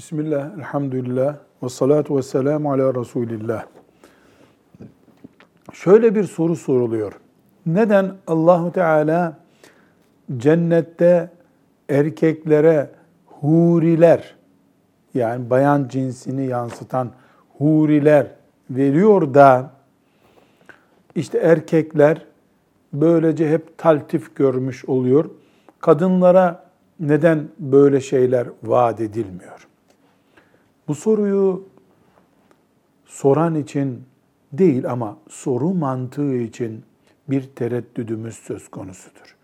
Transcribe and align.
Bismillah, 0.00 0.58
elhamdülillah, 0.58 1.36
ve 1.62 1.68
salatu 1.68 2.16
ve 2.16 2.22
selamu 2.22 2.72
ala 2.72 2.94
Resulillah. 2.94 3.64
Şöyle 5.72 6.14
bir 6.14 6.24
soru 6.24 6.56
soruluyor. 6.56 7.12
Neden 7.66 8.12
Allahu 8.26 8.72
Teala 8.72 9.38
cennette 10.36 11.30
erkeklere 11.88 12.90
huriler, 13.26 14.36
yani 15.14 15.50
bayan 15.50 15.88
cinsini 15.88 16.46
yansıtan 16.46 17.10
huriler 17.58 18.26
veriyor 18.70 19.34
da 19.34 19.70
işte 21.14 21.38
erkekler 21.38 22.26
böylece 22.92 23.50
hep 23.50 23.78
taltif 23.78 24.36
görmüş 24.36 24.84
oluyor. 24.84 25.30
Kadınlara 25.80 26.64
neden 27.00 27.48
böyle 27.58 28.00
şeyler 28.00 28.48
vaat 28.62 29.00
edilmiyor? 29.00 29.66
Bu 30.90 30.94
soruyu 30.94 31.64
soran 33.04 33.54
için 33.54 34.02
değil 34.52 34.90
ama 34.90 35.18
soru 35.28 35.74
mantığı 35.74 36.34
için 36.34 36.84
bir 37.28 37.42
tereddüdümüz 37.42 38.34
söz 38.34 38.68
konusudur. 38.68 39.36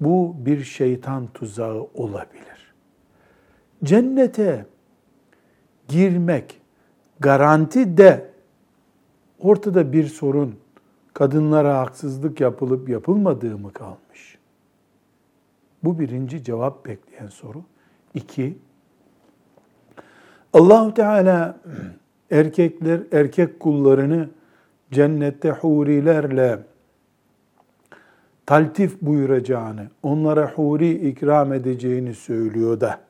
Bu 0.00 0.36
bir 0.38 0.64
şeytan 0.64 1.26
tuzağı 1.26 1.88
olabilir. 1.94 2.74
Cennete 3.84 4.66
girmek 5.88 6.60
garanti 7.20 7.96
de 7.96 8.30
ortada 9.38 9.92
bir 9.92 10.06
sorun, 10.06 10.56
kadınlara 11.14 11.78
haksızlık 11.78 12.40
yapılıp 12.40 12.88
yapılmadığı 12.88 13.58
mı 13.58 13.72
kalmış? 13.72 14.38
Bu 15.84 15.98
birinci 15.98 16.44
cevap 16.44 16.86
bekleyen 16.86 17.28
soru. 17.28 17.62
İki, 18.14 18.58
Allahu 20.52 20.94
Teala 20.94 21.60
erkekler, 22.30 23.00
erkek 23.12 23.60
kullarını 23.60 24.28
cennette 24.90 25.50
hurilerle 25.50 26.58
taltif 28.46 29.00
buyuracağını, 29.02 29.86
onlara 30.02 30.50
huri 30.50 31.08
ikram 31.08 31.52
edeceğini 31.52 32.14
söylüyor 32.14 32.80
da 32.80 33.00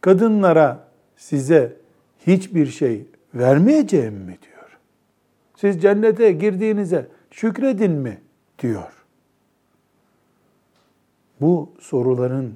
kadınlara 0.00 0.88
size 1.16 1.76
hiçbir 2.26 2.66
şey 2.66 3.06
vermeyeceğim 3.34 4.14
mi 4.14 4.38
diyor. 4.42 4.78
Siz 5.56 5.82
cennete 5.82 6.32
girdiğinize 6.32 7.08
şükredin 7.30 7.92
mi 7.92 8.20
diyor. 8.58 8.92
Bu 11.40 11.72
soruların 11.80 12.54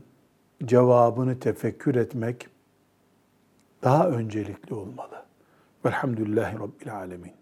cevabını 0.64 1.40
tefekkür 1.40 1.94
etmek 1.94 2.51
daha 3.82 4.08
öncelikli 4.08 4.74
olmalı. 4.74 5.24
Velhamdülillahi 5.84 6.58
Rabbil 6.58 6.94
Alemin. 6.94 7.32